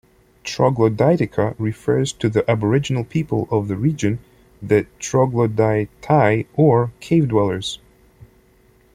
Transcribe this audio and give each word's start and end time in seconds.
"Troglodytica" 0.43 1.53
refers 1.59 2.11
to 2.11 2.27
the 2.27 2.43
aboriginal 2.49 3.03
people 3.03 3.47
of 3.51 3.67
the 3.67 3.75
region, 3.75 4.17
the 4.59 4.87
"Troglodytai" 4.97 6.47
or 6.55 6.91
"cave 6.99 7.27
dwellers". 7.27 7.77